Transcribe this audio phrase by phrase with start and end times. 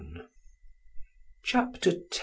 [1.43, 2.19] CHAPTER X.